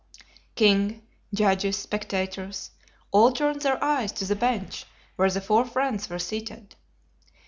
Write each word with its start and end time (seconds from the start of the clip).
King, 0.55 1.03
judges, 1.31 1.77
spectators, 1.77 2.71
all 3.11 3.31
turned 3.31 3.61
their 3.61 3.83
eyes 3.83 4.11
to 4.13 4.25
the 4.25 4.35
bench 4.35 4.85
where 5.15 5.29
the 5.29 5.41
four 5.41 5.63
friends 5.63 6.09
were 6.09 6.17
seated. 6.17 6.75